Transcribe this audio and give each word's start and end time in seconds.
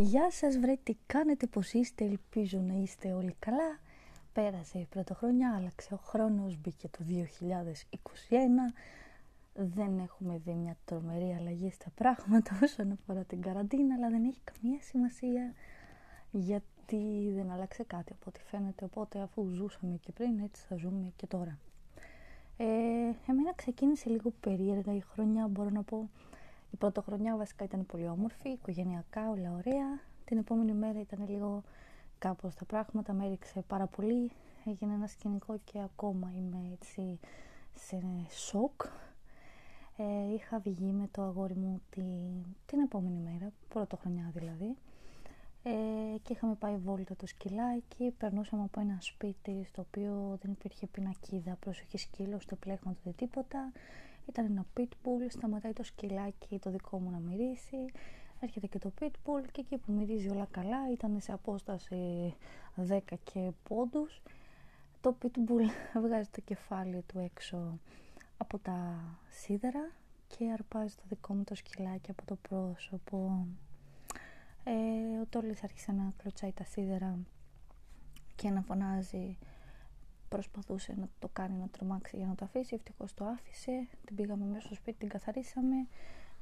Γεια 0.00 0.30
σας 0.30 0.58
βρε, 0.58 0.76
τι 0.82 0.96
κάνετε, 1.06 1.46
πως 1.46 1.72
είστε, 1.72 2.04
ελπίζω 2.04 2.58
να 2.58 2.74
είστε 2.74 3.12
όλοι 3.12 3.36
καλά. 3.38 3.78
Πέρασε 4.32 4.78
η 4.78 4.86
πρωτοχρονιά, 4.90 5.54
άλλαξε 5.56 5.94
ο 5.94 5.96
χρόνος, 5.96 6.56
μπήκε 6.56 6.88
το 6.88 6.98
2021. 7.08 8.74
Δεν 9.54 9.98
έχουμε 9.98 10.40
δει 10.44 10.54
μια 10.54 10.76
τρομερή 10.84 11.36
αλλαγή 11.38 11.70
στα 11.70 11.90
πράγματα 11.94 12.58
όσον 12.64 12.92
αφορά 12.92 13.24
την 13.24 13.40
καραντίνα, 13.40 13.94
αλλά 13.94 14.08
δεν 14.10 14.24
έχει 14.24 14.40
καμία 14.44 14.78
σημασία 14.82 15.54
γιατί 16.30 17.32
δεν 17.34 17.50
άλλαξε 17.50 17.82
κάτι 17.82 18.12
από 18.12 18.24
ό,τι 18.28 18.40
φαίνεται. 18.40 18.84
Οπότε 18.84 19.20
αφού 19.20 19.48
ζούσαμε 19.48 19.96
και 19.96 20.12
πριν, 20.12 20.38
έτσι 20.38 20.62
θα 20.68 20.76
ζούμε 20.76 21.12
και 21.16 21.26
τώρα. 21.26 21.58
Ε, 22.56 22.64
εμένα 23.26 23.52
ξεκίνησε 23.56 24.08
λίγο 24.10 24.32
περίεργα 24.40 24.94
η 24.94 25.00
χρονιά, 25.00 25.46
μπορώ 25.46 25.70
να 25.70 25.82
πω. 25.82 26.08
Η 26.70 26.76
πρώτη 26.76 27.00
χρονιά 27.00 27.36
βασικά 27.36 27.64
ήταν 27.64 27.86
πολύ 27.86 28.08
όμορφη, 28.08 28.48
οικογενειακά, 28.48 29.30
όλα 29.30 29.52
ωραία. 29.52 30.00
Την 30.24 30.38
επόμενη 30.38 30.72
μέρα 30.72 31.00
ήταν 31.00 31.26
λίγο 31.28 31.62
κάπως 32.18 32.54
τα 32.54 32.64
πράγματα, 32.64 33.12
με 33.12 33.26
έριξε 33.26 33.64
πάρα 33.66 33.86
πολύ. 33.86 34.30
Έγινε 34.64 34.94
ένα 34.94 35.06
σκηνικό 35.06 35.58
και 35.64 35.80
ακόμα 35.80 36.32
είμαι 36.36 36.70
έτσι 36.72 37.18
σε 37.74 38.02
σοκ. 38.30 38.82
Ε, 39.96 40.34
είχα 40.34 40.58
βγει 40.58 40.92
με 40.92 41.08
το 41.10 41.22
αγόρι 41.22 41.54
μου 41.54 41.80
την, 41.90 42.04
την 42.66 42.80
επόμενη 42.80 43.18
μέρα, 43.18 43.52
πρώτο 43.68 43.96
χρονιά 43.96 44.30
δηλαδή. 44.34 44.76
Ε, 45.62 46.18
και 46.22 46.32
είχαμε 46.32 46.54
πάει 46.54 46.76
βόλτα 46.76 47.16
το 47.16 47.26
σκυλάκι, 47.26 48.14
περνούσαμε 48.18 48.62
από 48.62 48.80
ένα 48.80 48.98
σπίτι 49.00 49.64
στο 49.64 49.84
οποίο 49.88 50.38
δεν 50.42 50.50
υπήρχε 50.50 50.86
πινακίδα, 50.86 51.56
προσοχή 51.60 51.98
σκύλο, 51.98 52.40
στο 52.40 52.56
πλέγμα 52.56 52.94
του 53.02 53.14
τίποτα. 53.16 53.72
Ήταν 54.28 54.44
ένα 54.44 54.66
pitbull, 54.76 55.26
σταματάει 55.28 55.72
το 55.72 55.82
σκυλάκι 55.82 56.58
το 56.58 56.70
δικό 56.70 56.98
μου 56.98 57.10
να 57.10 57.18
μυρίσει. 57.18 57.84
Έρχεται 58.40 58.66
και 58.66 58.78
το 58.78 58.92
pitbull 59.00 59.44
και 59.52 59.60
εκεί 59.60 59.76
που 59.76 59.92
μυρίζει 59.92 60.28
όλα 60.28 60.46
καλά 60.50 60.90
ήταν 60.92 61.20
σε 61.20 61.32
απόσταση 61.32 62.34
10 62.88 62.98
και 63.24 63.50
πόντους. 63.68 64.22
Το 65.00 65.16
pitbull 65.22 65.68
βγάζει 66.04 66.28
το 66.28 66.40
κεφάλι 66.40 67.04
του 67.06 67.18
έξω 67.18 67.78
από 68.36 68.58
τα 68.58 69.00
σίδερα 69.28 69.90
και 70.28 70.50
αρπάζει 70.52 70.94
το 70.94 71.02
δικό 71.08 71.34
μου 71.34 71.44
το 71.44 71.54
σκυλάκι 71.54 72.10
από 72.10 72.24
το 72.24 72.36
πρόσωπο. 72.48 73.46
Ε, 74.64 75.20
ο 75.20 75.26
Τόλης 75.30 75.62
άρχισε 75.62 75.92
να 75.92 76.12
κλωτσάει 76.16 76.52
τα 76.52 76.64
σίδερα 76.64 77.18
και 78.34 78.50
να 78.50 78.62
φωνάζει 78.62 79.38
προσπαθούσε 80.28 80.94
να 80.98 81.08
το 81.18 81.28
κάνει 81.32 81.56
να 81.58 81.68
τρομάξει 81.68 82.16
για 82.16 82.26
να 82.26 82.34
το 82.34 82.44
αφήσει. 82.44 82.74
Ευτυχώς 82.74 83.14
το 83.14 83.24
άφησε. 83.24 83.88
Την 84.04 84.16
πήγαμε 84.16 84.44
μέσα 84.44 84.66
στο 84.66 84.74
σπίτι, 84.74 84.98
την 84.98 85.08
καθαρίσαμε. 85.08 85.86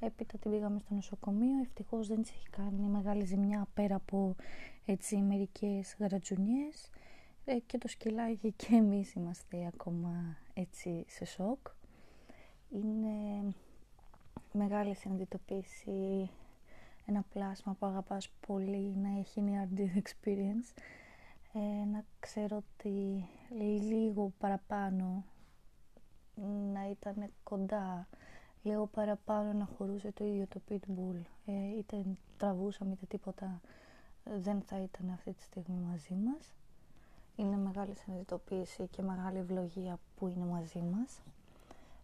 Έπειτα 0.00 0.38
την 0.38 0.50
πήγαμε 0.50 0.78
στο 0.78 0.94
νοσοκομείο. 0.94 1.60
Ευτυχώς 1.60 2.08
δεν 2.08 2.22
της 2.22 2.30
έχει 2.30 2.48
κάνει 2.50 2.80
μεγάλη 2.80 3.24
ζημιά 3.24 3.66
πέρα 3.74 3.94
από 3.94 4.36
έτσι 4.84 5.16
μερικές 5.16 5.96
γρατζουνιές. 5.98 6.90
Ε, 7.44 7.58
και 7.66 7.78
το 7.78 7.88
σκυλάκι 7.88 8.52
και 8.52 8.74
εμείς 8.74 9.12
είμαστε 9.12 9.66
ακόμα 9.66 10.36
έτσι 10.54 11.04
σε 11.08 11.24
σοκ. 11.24 11.66
Είναι 12.70 13.54
μεγάλη 14.52 14.94
συνειδητοποίηση 14.94 16.30
ένα 17.06 17.24
πλάσμα 17.32 17.76
που 17.78 17.86
αγαπάς 17.86 18.30
πολύ 18.46 18.96
να 18.96 19.18
έχει 19.18 19.42
near 19.46 19.78
death 19.78 20.02
experience 20.02 20.80
ε, 21.56 21.84
να 21.84 22.04
ξέρω 22.20 22.56
ότι 22.56 23.24
λίγο 23.80 24.32
παραπάνω 24.38 25.24
να 26.72 26.88
ήταν 26.90 27.30
κοντά. 27.42 28.08
Λίγο 28.62 28.86
παραπάνω 28.86 29.52
να 29.52 29.68
χωρούσε 29.76 30.12
το 30.12 30.24
ίδιο 30.24 30.46
το 30.46 30.60
pitbull. 30.68 31.20
Ε, 31.46 31.76
είτε 31.78 32.04
τραβούσαμε 32.36 32.92
είτε 32.92 33.06
τίποτα 33.06 33.60
δεν 34.34 34.60
θα 34.60 34.76
ήταν 34.78 35.10
αυτή 35.10 35.32
τη 35.32 35.42
στιγμή 35.42 35.78
μαζί 35.90 36.14
μας. 36.14 36.54
Είναι 37.36 37.56
μεγάλη 37.56 37.94
συνειδητοποίηση 37.94 38.88
και 38.90 39.02
μεγάλη 39.02 39.38
ευλογία 39.38 39.98
που 40.16 40.28
είναι 40.28 40.44
μαζί 40.44 40.78
μας. 40.78 41.20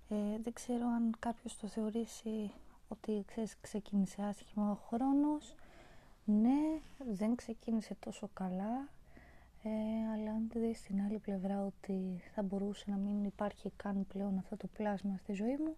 Ε, 0.08 0.38
δεν 0.42 0.52
ξέρω 0.52 0.86
αν 0.86 1.14
κάποιος 1.18 1.58
το 1.58 1.66
θεωρήσει 1.66 2.50
ότι 2.88 3.24
ξέρεις, 3.26 3.56
ξεκίνησε 3.60 4.22
άσχημα 4.22 4.70
ο 4.70 4.74
χρόνος. 4.74 5.54
Ναι, 6.24 6.80
δεν 7.14 7.34
ξεκίνησε 7.34 7.94
τόσο 8.00 8.28
καλά 8.34 8.88
ε, 9.62 9.70
αλλά 10.12 10.30
αν 10.30 10.50
δεις 10.54 10.78
στην 10.78 11.00
άλλη 11.00 11.18
πλευρά 11.18 11.64
ότι 11.64 12.22
θα 12.34 12.42
μπορούσε 12.42 12.84
να 12.90 12.96
μην 12.96 13.24
υπάρχει 13.24 13.72
καν 13.76 14.06
πλέον 14.06 14.38
αυτό 14.38 14.56
το 14.56 14.66
πλάσμα 14.66 15.16
στη 15.16 15.32
ζωή 15.32 15.56
μου 15.56 15.76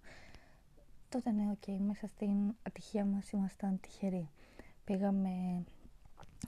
τότε 1.15 1.31
ναι, 1.31 1.51
οκ, 1.51 1.81
μέσα 1.81 2.07
στην 2.07 2.55
ατυχία 2.63 3.05
μας 3.05 3.31
ήμασταν 3.31 3.81
τυχεροί. 3.81 4.29
Πήγαμε 4.85 5.65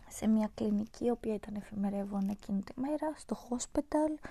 σε 0.08 0.26
μια 0.26 0.50
κλινική, 0.54 1.04
η 1.04 1.10
οποία 1.10 1.34
ήταν 1.34 1.54
εφημερεύον 1.54 2.28
εκείνη 2.28 2.62
τη 2.62 2.80
μέρα, 2.80 3.14
στο 3.16 3.36
hospital. 3.48 4.28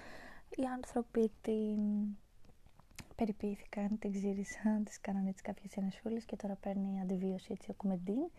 Οι 0.56 0.64
άνθρωποι 0.64 1.32
την 1.42 1.80
περιποιήθηκαν, 3.16 4.00
την 4.00 4.12
ξύρισαν, 4.12 4.84
της 4.84 5.00
κάνανε 5.02 5.30
έτσι 5.30 5.44
κάποιες 5.44 5.78
ενεσούλες 5.78 6.26
και 6.26 6.36
τώρα 6.36 6.56
παίρνει 6.56 7.02
αντιβίωση 7.02 7.52
έτσι 7.52 7.68
Augmentin 7.72 8.30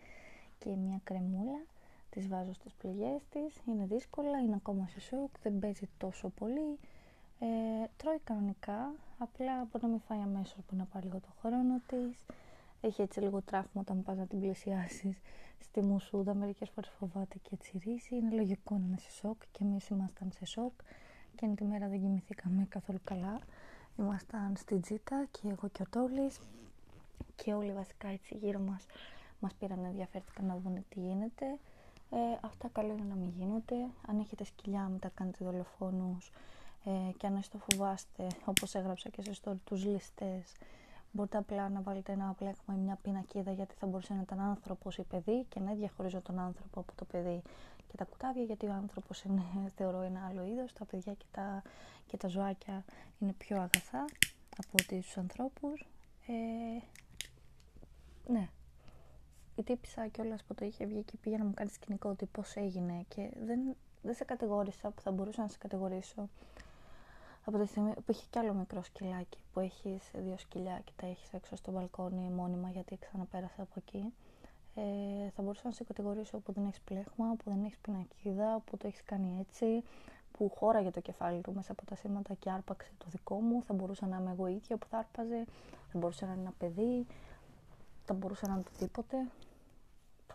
και 0.59 0.69
μια 0.69 0.99
κρεμούλα 1.03 1.65
τις 2.17 2.27
βάζω 2.27 2.53
στις 2.53 2.73
πληγές 2.73 3.21
της, 3.29 3.61
είναι 3.67 3.85
δύσκολα, 3.85 4.37
είναι 4.39 4.55
ακόμα 4.55 4.87
σε 4.87 4.99
σοκ, 4.99 5.29
δεν 5.43 5.59
παίζει 5.59 5.89
τόσο 5.97 6.29
πολύ, 6.29 6.79
ε, 7.39 7.47
τρώει 7.97 8.19
κανονικά, 8.23 8.93
απλά 9.17 9.67
μπορεί 9.71 9.83
να 9.83 9.89
μην 9.89 9.99
φάει 9.99 10.19
αμέσως, 10.21 10.55
μπορεί 10.55 10.75
να 10.77 10.85
πάρει 10.85 11.05
λίγο 11.05 11.19
το 11.19 11.27
χρόνο 11.41 11.81
της, 11.87 12.25
έχει 12.81 13.01
έτσι 13.01 13.19
λίγο 13.19 13.41
τραύμα 13.41 13.81
όταν 13.81 14.03
πας 14.03 14.17
να 14.17 14.25
την 14.25 14.39
πλησιάσεις 14.39 15.17
στη 15.59 15.81
μουσούδα, 15.81 16.33
μερικές 16.33 16.69
φορές 16.69 16.89
φοβάται 16.99 17.37
και 17.41 17.49
έτσι 17.53 17.81
ρίση, 17.83 18.15
είναι 18.15 18.35
λογικό 18.35 18.77
να 18.77 18.85
είναι 18.85 18.97
σε 18.97 19.11
σοκ 19.11 19.41
και 19.51 19.63
εμείς 19.63 19.87
ήμασταν 19.87 20.31
σε 20.31 20.45
σοκ. 20.45 20.73
Και 21.35 21.47
την 21.55 21.65
μέρα 21.65 21.87
δεν 21.87 21.99
κοιμηθήκαμε 21.99 22.65
καθόλου 22.69 22.99
καλά, 23.03 23.39
ήμασταν 23.97 24.53
στην 24.57 24.81
τζίτα 24.81 25.27
και 25.31 25.47
εγώ 25.47 25.67
και 25.71 25.81
ο 25.81 25.85
Τόλης. 25.89 26.39
Και 27.35 27.53
όλοι 27.53 27.71
βασικά 27.71 28.07
έτσι 28.07 28.37
γύρω 28.37 28.59
μας 28.59 28.85
μας 29.39 29.53
πήραν 29.53 29.83
ενδιαφέρθηκαν 29.83 30.45
να 30.45 30.57
δουν 30.57 30.85
τι 30.89 30.99
γίνεται 30.99 31.45
ε, 32.11 32.17
αυτά 32.41 32.67
καλό 32.67 32.93
είναι 32.93 33.05
να 33.09 33.15
μην 33.15 33.29
γίνονται. 33.37 33.75
Αν 34.07 34.19
έχετε 34.19 34.43
σκυλιά, 34.43 34.87
μην 34.87 34.99
τα 34.99 35.09
κάνετε 35.13 35.45
δολοφόνους. 35.45 36.31
Ε, 36.85 37.11
και 37.17 37.27
αν 37.27 37.41
το 37.51 37.57
φοβάστε, 37.69 38.27
όπως 38.45 38.75
έγραψα 38.75 39.09
και 39.09 39.21
σε 39.21 39.35
story, 39.43 39.55
τους 39.63 39.85
ληστές, 39.85 40.53
μπορείτε 41.11 41.37
απλά 41.37 41.69
να 41.69 41.81
βάλετε 41.81 42.11
ένα 42.11 42.35
πλέγμα 42.37 42.73
ή 42.75 42.77
μια 42.77 42.97
πινακίδα 43.01 43.51
γιατί 43.51 43.75
θα 43.79 43.87
μπορούσε 43.87 44.13
να 44.13 44.21
ήταν 44.21 44.39
άνθρωπος 44.39 44.97
ή 44.97 45.03
παιδί 45.03 45.45
και 45.49 45.59
να 45.59 45.73
διαχωρίζω 45.73 46.21
τον 46.21 46.39
άνθρωπο 46.39 46.79
από 46.79 46.91
το 46.95 47.05
παιδί 47.05 47.41
και 47.87 47.97
τα 47.97 48.05
κουτάβια 48.05 48.43
γιατί 48.43 48.65
ο 48.67 48.71
άνθρωπος 48.73 49.23
είναι, 49.23 49.41
θεωρώ, 49.77 50.01
ένα 50.01 50.25
άλλο 50.29 50.45
είδος. 50.45 50.73
Τα 50.73 50.85
παιδιά 50.85 51.13
και 51.13 51.25
τα, 51.31 51.61
και 52.07 52.17
τα 52.17 52.27
ζωάκια 52.27 52.83
είναι 53.19 53.33
πιο 53.33 53.55
αγαθά 53.55 54.05
από 54.57 54.69
ότι 54.81 55.01
στους 55.01 55.17
ανθρώπους. 55.17 55.85
Ε, 56.27 56.81
ναι, 58.31 58.49
η 59.57 59.63
τύπησα 59.63 60.07
κιόλας 60.07 60.43
που 60.43 60.53
το 60.53 60.65
είχε 60.65 60.85
βγει 60.85 61.01
και 61.03 61.17
πήγε 61.21 61.37
να 61.37 61.43
μου 61.43 61.53
κάνει 61.53 61.69
σκηνικό 61.69 62.09
ότι 62.09 62.25
πώς 62.25 62.55
έγινε 62.55 63.05
και 63.07 63.29
δεν, 63.45 63.59
δεν 64.01 64.15
σε 64.15 64.23
κατηγόρησα 64.23 64.89
που 64.89 65.01
θα 65.01 65.11
μπορούσα 65.11 65.41
να 65.41 65.47
σε 65.47 65.57
κατηγορήσω 65.57 66.29
από 67.45 67.57
τη 67.57 67.65
στιγμή 67.65 67.93
που 67.93 68.11
είχε 68.11 68.25
κι 68.29 68.39
άλλο 68.39 68.53
μικρό 68.53 68.83
σκυλάκι 68.83 69.37
που 69.53 69.59
έχει 69.59 69.99
δύο 70.13 70.37
σκυλιά 70.37 70.81
και 70.83 70.91
τα 70.95 71.07
έχεις 71.07 71.33
έξω 71.33 71.55
στο 71.55 71.71
μπαλκόνι 71.71 72.29
μόνιμα 72.29 72.69
γιατί 72.69 72.97
ξαναπέρασε 72.97 73.61
από 73.61 73.73
εκεί 73.75 74.13
ε, 74.79 75.29
θα 75.35 75.41
μπορούσα 75.41 75.61
να 75.63 75.71
σε 75.71 75.83
κατηγορήσω 75.83 76.37
που 76.37 76.51
δεν 76.51 76.65
έχεις 76.65 76.79
πλέγμα, 76.79 77.35
που 77.37 77.49
δεν 77.49 77.63
έχεις 77.63 77.77
πινακίδα, 77.77 78.61
που 78.65 78.77
το 78.77 78.87
έχεις 78.87 79.03
κάνει 79.03 79.37
έτσι, 79.39 79.83
που 80.31 80.51
χώραγε 80.55 80.89
το 80.89 80.99
κεφάλι 80.99 81.41
του 81.41 81.53
μέσα 81.53 81.71
από 81.71 81.85
τα 81.85 81.95
σήματα 81.95 82.33
και 82.33 82.49
άρπαξε 82.49 82.91
το 82.97 83.05
δικό 83.09 83.35
μου. 83.39 83.63
Θα 83.63 83.73
μπορούσα 83.73 84.07
να 84.07 84.17
είμαι 84.17 84.31
εγώ 84.31 84.47
ίδια 84.47 84.77
που 84.77 84.87
θα 84.87 84.97
άρπαζε, 84.97 85.45
θα 85.91 85.97
μπορούσε 85.97 86.25
να 86.25 86.31
είναι 86.31 86.41
ένα 86.41 86.53
παιδί, 86.57 87.05
θα 88.05 88.13
μπορούσε 88.13 88.45
να 88.45 88.53
είναι 88.53 88.63
οτιδήποτε 88.67 89.17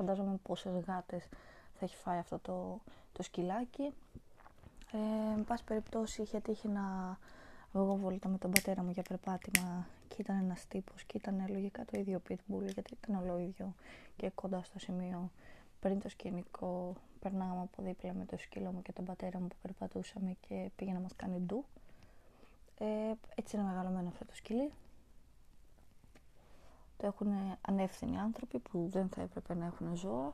φαντάζομαι 0.04 0.38
πόσες 0.42 0.72
γάτες 0.86 1.28
θα 1.78 1.84
έχει 1.84 1.96
φάει 1.96 2.18
αυτό 2.18 2.38
το, 2.38 2.78
το 3.12 3.22
σκυλάκι. 3.22 3.92
Ε, 4.92 5.32
εν 5.36 5.44
πάση 5.44 5.64
περιπτώσει 5.64 6.22
είχε 6.22 6.40
τύχει 6.40 6.68
να 6.68 7.18
βγω 7.72 7.96
βόλτα 7.96 8.28
με 8.28 8.38
τον 8.38 8.50
πατέρα 8.50 8.82
μου 8.82 8.90
για 8.90 9.02
περπάτημα 9.02 9.86
και 10.08 10.16
ήταν 10.18 10.38
ένας 10.38 10.66
τύπος 10.68 11.04
και 11.04 11.16
ήταν 11.16 11.44
λογικά 11.48 11.84
το 11.84 11.98
ίδιο 11.98 12.22
pitbull 12.28 12.72
γιατί 12.72 12.96
ήταν 13.02 13.22
όλο 13.22 13.38
ίδιο 13.38 13.74
και 14.16 14.30
κοντά 14.34 14.62
στο 14.62 14.78
σημείο 14.78 15.30
πριν 15.80 16.00
το 16.00 16.08
σκηνικό 16.08 16.94
περνάγαμε 17.20 17.60
από 17.60 17.82
δίπλα 17.82 18.12
με 18.12 18.24
το 18.24 18.36
σκύλο 18.36 18.72
μου 18.72 18.82
και 18.82 18.92
τον 18.92 19.04
πατέρα 19.04 19.40
μου 19.40 19.46
που 19.46 19.56
περπατούσαμε 19.62 20.36
και 20.48 20.70
πήγε 20.76 20.92
να 20.92 20.98
μας 20.98 21.12
κάνει 21.16 21.38
ντου. 21.38 21.64
Ε, 22.78 22.86
έτσι 23.34 23.56
είναι 23.56 23.64
μεγαλωμένο 23.64 24.08
αυτό 24.08 24.24
το 24.24 24.34
σκυλί 24.34 24.70
το 27.02 27.08
έχουν 27.08 27.58
ανεύθυνοι 27.60 28.18
άνθρωποι 28.18 28.58
που 28.58 28.88
δεν 28.90 29.08
θα 29.08 29.22
έπρεπε 29.22 29.54
να 29.54 29.66
έχουν 29.66 29.96
ζώα. 29.96 30.32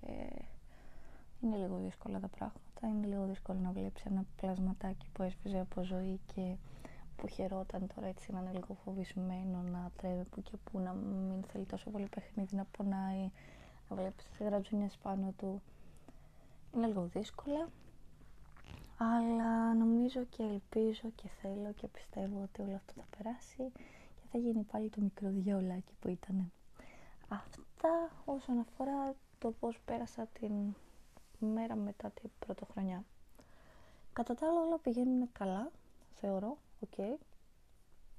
Ε, 0.00 0.12
είναι 1.40 1.56
λίγο 1.56 1.76
δύσκολα 1.76 2.20
τα 2.20 2.28
πράγματα. 2.28 2.86
Είναι 2.88 3.06
λίγο 3.06 3.24
δύσκολο 3.24 3.58
να 3.58 3.70
βλέπεις 3.70 4.04
ένα 4.04 4.24
πλασματάκι 4.36 5.06
που 5.12 5.22
έσπιζε 5.22 5.60
από 5.60 5.82
ζωή 5.82 6.20
και 6.34 6.56
που 7.16 7.26
χαιρόταν 7.26 7.86
τώρα 7.94 8.06
έτσι 8.06 8.32
να 8.32 8.40
είναι 8.40 8.50
λίγο 8.52 8.76
φοβισμένο, 8.84 9.62
να 9.72 9.90
τρέβει 9.96 10.24
που 10.24 10.42
και 10.42 10.56
που, 10.64 10.78
να 10.78 10.92
μην 10.92 11.42
θέλει 11.42 11.64
τόσο 11.64 11.90
πολύ 11.90 12.08
παιχνίδι, 12.14 12.56
να 12.56 12.66
πονάει, 12.76 13.30
να 13.88 13.96
βλέπεις 13.96 14.24
τις 14.24 14.46
γρατζούνιες 14.46 14.98
πάνω 15.02 15.34
του. 15.38 15.62
Είναι 16.74 16.86
λίγο 16.86 17.02
δύσκολα, 17.12 17.68
αλλά 18.96 19.74
νομίζω 19.74 20.24
και 20.24 20.42
ελπίζω 20.42 21.08
και 21.14 21.28
θέλω 21.40 21.72
και 21.72 21.86
πιστεύω 21.86 22.42
ότι 22.42 22.62
όλο 22.62 22.74
αυτό 22.74 22.92
θα 22.96 23.06
περάσει 23.16 23.56
και 23.56 24.03
θα 24.34 24.40
γίνει 24.40 24.62
πάλι 24.62 24.88
το 24.88 25.00
μικρό 25.00 25.28
διαολάκι 25.30 25.92
που 26.00 26.08
ήταν. 26.08 26.52
Αυτά 27.28 28.10
όσον 28.24 28.58
αφορά 28.58 29.14
το 29.38 29.50
πώς 29.50 29.80
πέρασα 29.84 30.26
την 30.26 30.52
μέρα 31.38 31.74
μετά 31.74 32.10
την 32.10 32.30
πρωτοχρονιά. 32.38 33.04
Κατά 34.12 34.34
τα 34.34 34.46
άλλα 34.46 34.60
όλα 34.60 34.78
πηγαίνουν 34.78 35.28
καλά, 35.32 35.70
θεωρώ, 36.14 36.58
οκ. 36.80 36.98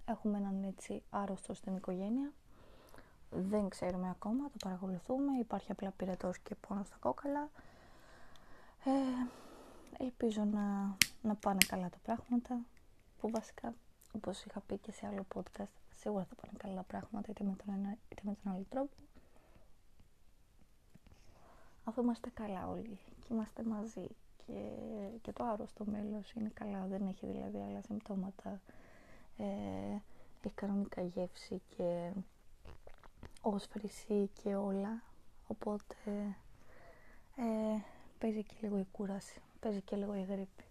Έχουμε 0.05 0.37
έναν 0.37 0.63
έτσι 0.63 1.03
άρρωστο 1.09 1.53
στην 1.53 1.75
οικογένεια. 1.75 2.33
Δεν 3.31 3.69
ξέρουμε 3.69 4.09
ακόμα, 4.09 4.43
το 4.43 4.57
παρακολουθούμε. 4.63 5.37
Υπάρχει 5.39 5.71
απλά 5.71 5.91
πυρετός 5.91 6.39
και 6.39 6.55
πόνος 6.55 6.87
στα 6.87 6.97
κόκαλα. 6.99 7.49
Ε, 8.85 9.27
ελπίζω 10.03 10.43
να, 10.43 10.95
να 11.21 11.35
πάνε 11.35 11.65
καλά 11.67 11.89
τα 11.89 11.97
πράγματα. 12.03 12.59
Που 13.19 13.29
βασικά, 13.29 13.73
όπως 14.15 14.43
είχα 14.43 14.59
πει 14.59 14.77
και 14.77 14.91
σε 14.91 15.07
άλλο 15.07 15.25
podcast, 15.35 15.75
σίγουρα 15.95 16.23
θα 16.23 16.35
πάνε 16.35 16.53
καλά 16.57 16.75
τα 16.75 16.83
πράγματα 16.83 17.27
είτε 17.31 17.43
με 17.43 17.55
τον 17.65 17.73
ένα 17.73 17.97
είτε 18.09 18.21
με 18.23 18.35
τον 18.43 18.51
άλλο 18.53 18.65
τρόπο. 18.69 18.95
Αφού 21.83 22.01
είμαστε 22.01 22.29
καλά 22.33 22.67
όλοι 22.67 22.99
και 23.19 23.33
είμαστε 23.33 23.63
μαζί 23.63 24.07
και, 24.45 24.71
και 25.21 25.31
το 25.31 25.43
άρρωστο 25.43 25.85
μέλος 25.85 26.31
είναι 26.31 26.51
καλά, 26.53 26.85
δεν 26.85 27.07
έχει 27.07 27.25
δηλαδή 27.25 27.57
άλλα 27.57 27.81
συμπτώματα 27.81 28.59
ε, 29.37 29.45
έχει 30.41 30.53
κανονικά 30.55 31.01
γεύση 31.01 31.61
και 31.77 32.11
όσφρηση 33.41 34.29
και 34.43 34.55
όλα 34.55 35.01
οπότε 35.47 36.35
ε, 37.35 37.79
παίζει 38.19 38.43
και 38.43 38.53
λίγο 38.61 38.77
η 38.77 38.85
κούραση 38.91 39.41
παίζει 39.59 39.81
και 39.81 39.95
λίγο 39.95 40.15
η 40.15 40.21
γρίπη 40.21 40.63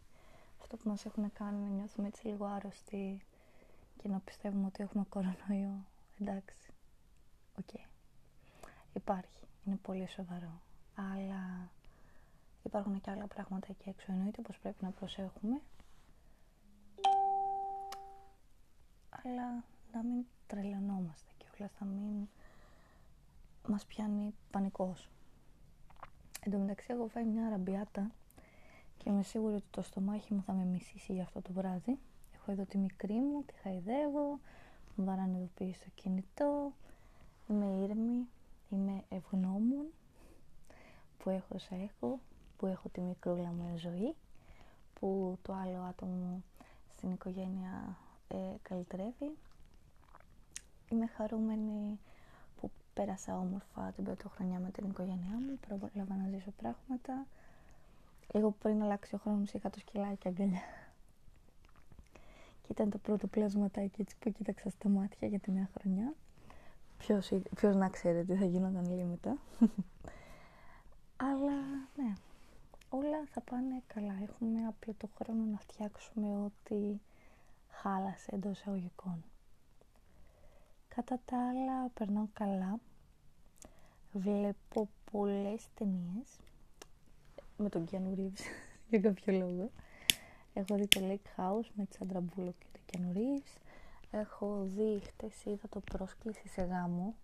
αυτό 0.61 0.77
που 0.77 0.89
μας 0.89 1.05
έχουν 1.05 1.33
κάνει 1.33 1.59
να 1.59 1.69
νιώθουμε 1.69 2.07
έτσι 2.07 2.27
λίγο 2.27 2.45
άρρωστοι 2.45 3.21
και 4.05 4.11
να 4.11 4.21
πιστεύουμε 4.21 4.67
ότι 4.67 4.83
έχουμε 4.83 5.05
κορονοϊό. 5.09 5.87
Εντάξει. 6.21 6.73
Okay. 7.59 7.87
υπάρχει. 8.93 9.41
Είναι 9.65 9.77
πολύ 9.77 10.09
σοβαρό. 10.09 10.61
Αλλά 10.95 11.71
υπάρχουν 12.63 13.01
και 13.01 13.11
άλλα 13.11 13.27
πράγματα 13.27 13.67
εκεί 13.71 13.89
έξω 13.89 14.13
εννοείται 14.13 14.43
πως 14.43 14.59
πρέπει 14.59 14.85
να 14.85 14.91
προσέχουμε. 14.91 15.61
Αλλά 19.11 19.65
να 19.93 20.03
μην 20.03 20.25
τρελανόμαστε 20.47 21.31
και 21.39 21.47
όλα 21.59 21.71
να 21.81 21.87
μην 21.87 22.29
μας 23.69 23.85
πιάνει 23.87 24.35
πανικός. 24.51 25.09
Εν 26.41 26.53
τω 26.53 26.59
μεταξύ 26.59 26.87
έχω 26.91 27.07
φάει 27.07 27.25
μια 27.25 27.47
αραμπιάτα 27.47 28.11
και 28.97 29.11
είμαι 29.11 29.23
σίγουρη 29.23 29.55
ότι 29.55 29.67
το 29.71 29.83
στομάχι 29.83 30.35
μου 30.35 30.43
θα 30.43 30.53
με 30.53 30.65
μισήσει 30.65 31.13
για 31.13 31.23
αυτό 31.23 31.43
το 31.43 31.53
βράδυ 31.53 31.99
έχω 32.45 32.53
εδώ 32.53 32.65
τη 32.65 32.79
μικρή 32.79 33.15
μου, 33.15 33.43
τη 33.47 33.55
χαϊδεύω 33.55 34.39
μου 34.95 35.05
βαράνε 35.05 35.49
εδώ 35.59 35.73
στο 35.73 35.87
κινητό 35.95 36.73
είμαι 37.49 37.65
ήρεμη, 37.65 38.29
είμαι 38.71 39.05
ευγνώμων 39.09 39.87
που 41.19 41.31
έχω 41.31 41.55
όσα 41.55 41.75
έχω 41.75 42.19
που 42.57 42.67
έχω 42.67 42.89
τη 42.89 43.01
μικρούλα 43.01 43.49
μου 43.49 43.77
ζωή 43.77 44.15
που 45.01 45.39
το 45.43 45.53
άλλο 45.53 45.79
άτομο 45.89 46.43
στην 46.93 47.13
οικογένεια 47.13 47.97
ε, 48.29 48.37
καλυτρεύει. 48.63 49.37
Είμαι 50.89 51.07
χαρούμενη 51.07 51.99
που 52.61 52.71
πέρασα 52.95 53.39
όμορφα 53.39 53.93
την 53.95 54.05
πρώτη 54.05 54.29
χρονιά 54.29 54.59
με 54.59 54.71
την 54.71 54.89
οικογένειά 54.89 55.39
μου 55.47 55.59
πρόλαβα 55.69 56.15
να 56.15 56.29
ζήσω 56.29 56.51
πράγματα. 56.51 57.27
Λίγο 58.33 58.51
πριν 58.51 58.83
αλλάξει 58.83 59.15
ο 59.15 59.19
χρόνος 59.19 59.53
είχα 59.53 59.71
το 59.71 59.79
σκυλάκι 59.79 60.29
αγκαλιά 60.29 60.63
και 62.67 62.73
ήταν 62.73 62.91
το 62.91 62.99
πρώτο 62.99 63.27
πλασματάκι 63.27 64.01
έτσι 64.01 64.17
που 64.19 64.33
κοίταξα 64.33 64.71
στα 64.71 64.89
μάτια 64.89 65.29
για 65.29 65.39
τη 65.39 65.51
νέα 65.51 65.69
χρονιά 65.79 66.15
ποιος, 66.99 67.33
ποιος 67.55 67.75
να 67.75 67.89
ξέρει 67.89 68.25
τι 68.25 68.35
θα 68.35 68.45
γινόταν 68.45 68.89
λίγο 68.91 69.05
μετά 69.05 69.37
αλλά 71.17 71.57
ναι 71.97 72.15
όλα 72.97 73.27
θα 73.31 73.41
πάνε 73.41 73.83
καλά. 73.87 74.15
Έχουμε 74.23 74.67
απλό 74.67 74.95
το 74.99 75.09
χρόνο 75.19 75.45
να 75.45 75.59
φτιάξουμε 75.59 76.45
ό,τι 76.45 77.01
χάλασε 77.69 78.31
εντός 78.35 78.59
εισαγωγικών. 78.59 79.25
Κατά 80.89 81.21
τα 81.25 81.49
άλλα, 81.49 81.89
περνάω 81.95 82.27
καλά. 82.33 82.79
Βλέπω 84.13 84.89
πολλές 85.11 85.69
ταινίες 85.75 86.39
με 87.57 87.69
τον 87.69 87.87
Keanu 87.91 88.19
Reeves 88.19 88.45
για 88.91 89.01
κάποιο 89.01 89.39
λόγο. 89.39 89.71
Έχω 90.55 90.75
δει 90.75 90.89
το 90.89 91.01
Lake 91.03 91.41
House 91.41 91.69
με 91.75 91.85
τη 91.85 91.97
Sandra 91.99 92.17
Bullock 92.17 92.55
και 92.59 92.67
τον 92.73 92.83
Keanu 92.91 93.17
Reeves. 93.17 93.61
Έχω 94.11 94.63
δει, 94.65 95.01
χτες 95.07 95.45
είδα 95.45 95.69
το 95.69 95.81
πρόσκληση 95.81 96.49
σε 96.49 96.63
γάμο 96.63 97.15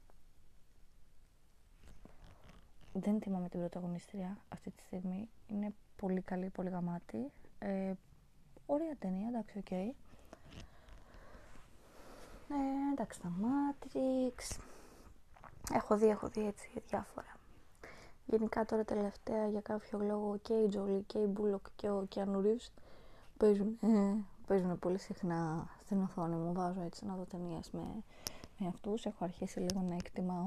δεν 2.93 3.21
θυμάμαι 3.21 3.49
την 3.49 3.59
πρωταγωνίστρια 3.59 4.38
αυτή 4.49 4.71
τη 4.71 4.82
στιγμή. 4.82 5.29
Είναι 5.47 5.75
πολύ 5.97 6.21
καλή, 6.21 6.50
πολύ 6.50 6.69
γαμάτη. 6.69 7.31
Ε, 7.59 7.93
ωραία 8.67 8.97
ταινία, 8.99 9.29
εντάξει, 9.29 9.59
okay. 9.59 9.91
Ε, 12.50 12.93
εντάξει, 12.93 13.21
τα 13.21 13.33
Matrix. 13.41 14.59
Έχω 15.73 15.97
δει, 15.97 16.06
έχω 16.06 16.29
δει 16.29 16.47
έτσι 16.47 16.83
διάφορα. 16.88 17.37
Γενικά 18.26 18.65
τώρα 18.65 18.85
τελευταία 18.85 19.49
για 19.49 19.61
κάποιο 19.61 19.99
λόγο 19.99 20.38
και 20.43 20.55
η 20.55 20.69
Τζολί 20.69 21.03
και 21.03 21.19
η 21.19 21.26
Μπούλοκ 21.26 21.67
και 21.76 21.91
ο 21.91 22.06
Κιάνου 22.09 22.41
Ρίβς 22.41 22.73
παίζουν, 23.41 23.79
ε, 23.81 24.15
παίζουν 24.47 24.79
πολύ 24.79 24.99
συχνά 24.99 25.69
στην 25.85 26.03
οθόνη 26.03 26.37
μου. 26.37 26.53
Βάζω 26.53 26.81
έτσι 26.81 27.07
να 27.07 27.15
δω 27.15 27.25
ταινίες 27.25 27.71
με, 27.71 27.85
με 28.59 28.67
αυτούς. 28.67 29.05
Έχω 29.07 29.25
αρχίσει 29.25 29.61
λίγο 29.61 29.81
να 29.81 29.95
εκτιμάω 29.95 30.47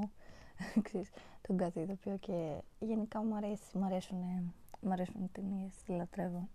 ξέρεις, 0.81 1.09
τον 1.41 1.57
κάθε 1.57 1.81
ηθοποιό 1.81 2.17
και 2.17 2.61
γενικά 2.79 3.23
μου 3.23 3.35
αρέσει, 3.35 3.77
μου 3.77 3.85
αρέσουν, 3.85 4.17
μου 4.81 4.91
αρέσουν 4.91 5.23
οι 5.23 5.29
ταινίες, 5.31 5.83
τη 5.85 5.91
λατρεύω. 5.91 6.47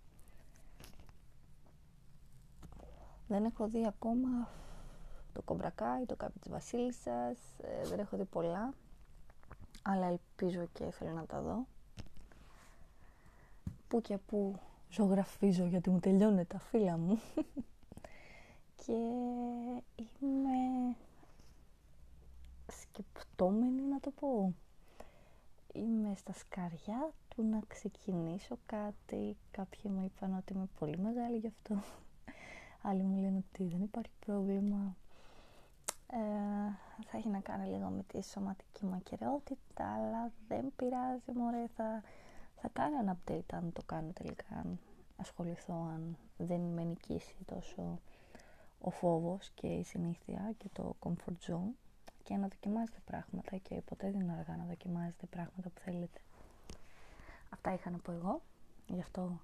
Δεν 3.27 3.45
έχω 3.45 3.67
δει 3.67 3.85
ακόμα 3.87 4.49
το 5.33 5.41
Κομπρακάι, 5.41 6.05
το 6.05 6.15
Κάποιο 6.15 6.39
της 6.39 6.51
Βασίλισσας, 6.51 7.37
ε, 7.61 7.87
δεν 7.87 7.99
έχω 7.99 8.17
δει 8.17 8.25
πολλά, 8.25 8.73
αλλά 9.81 10.05
ελπίζω 10.05 10.65
και 10.73 10.91
θέλω 10.91 11.11
να 11.11 11.25
τα 11.25 11.41
δω. 11.41 11.65
Πού 13.87 14.01
και 14.01 14.17
πού 14.17 14.59
ζωγραφίζω 14.89 15.65
γιατί 15.65 15.89
μου 15.89 15.99
τελειώνουν 15.99 16.47
τα 16.47 16.59
φύλλα 16.59 16.97
μου 16.97 17.19
και 18.85 18.93
είμαι 20.21 20.95
σκεπτόμενη 22.71 23.81
να 23.81 23.99
το 23.99 24.11
πω. 24.11 24.53
Είμαι 25.73 26.15
στα 26.15 26.33
σκαριά 26.33 27.13
του 27.27 27.43
να 27.43 27.59
ξεκινήσω 27.67 28.57
κάτι. 28.65 29.37
Κάποιοι 29.51 29.91
μου 29.95 30.03
είπαν 30.03 30.35
ότι 30.37 30.53
είμαι 30.53 30.67
πολύ 30.79 30.97
μεγάλη 30.97 31.37
γι' 31.37 31.47
αυτό. 31.47 31.83
Άλλοι 32.81 33.01
μου 33.01 33.21
λένε 33.21 33.43
ότι 33.51 33.63
δεν 33.63 33.81
υπάρχει 33.81 34.11
πρόβλημα. 34.25 34.95
Ε, 36.11 36.17
θα 37.05 37.17
έχει 37.17 37.27
να 37.27 37.39
κάνει 37.39 37.69
λίγο 37.69 37.87
με 37.87 38.03
τη 38.03 38.23
σωματική 38.23 38.85
μου 38.85 38.95
ακαιρεότητα, 38.95 39.93
αλλά 39.93 40.31
δεν 40.47 40.71
πειράζει, 40.75 41.31
μωρέ, 41.33 41.65
θα, 41.75 42.03
θα 42.61 42.69
κάνω 42.73 42.99
ένα 42.99 43.17
update 43.17 43.53
αν 43.53 43.73
το 43.73 43.81
κάνω 43.85 44.11
τελικά, 44.13 44.45
αν 44.55 44.79
ασχοληθώ, 45.17 45.73
αν 45.73 46.17
δεν 46.37 46.59
με 46.59 46.83
νικήσει 46.83 47.35
τόσο 47.45 47.99
ο 48.81 48.89
φόβος 48.89 49.51
και 49.55 49.67
η 49.67 49.83
συνήθεια 49.83 50.53
και 50.57 50.67
το 50.73 50.95
comfort 50.99 51.51
zone 51.51 51.73
και 52.23 52.35
να 52.35 52.47
δοκιμάζετε 52.47 52.99
πράγματα 53.05 53.57
και 53.57 53.81
ποτέ 53.85 54.11
δεν 54.11 54.19
είναι 54.19 54.35
αργά 54.39 54.55
να 54.57 54.65
δοκιμάζετε 54.65 55.25
πράγματα 55.25 55.69
που 55.69 55.79
θέλετε. 55.79 56.19
Αυτά 57.49 57.73
είχα 57.73 57.89
να 57.89 57.97
πω 57.97 58.11
εγώ 58.11 58.41
γι' 58.87 59.01
αυτό 59.01 59.39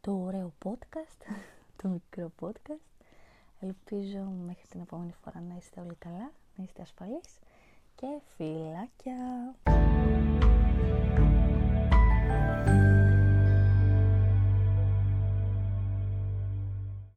το 0.00 0.12
ωραίο 0.12 0.52
podcast, 0.64 1.26
το 1.82 1.88
μικρό 1.88 2.30
podcast. 2.40 3.04
Ελπίζω 3.60 4.22
μέχρι 4.44 4.66
την 4.68 4.80
επόμενη 4.80 5.12
φορά 5.24 5.40
να 5.40 5.56
είστε 5.56 5.80
όλοι 5.80 5.94
καλά, 5.94 6.32
να 6.56 6.64
είστε 6.64 6.82
ασφαλείς 6.82 7.38
και 7.94 8.20
φιλάκια! 8.36 9.54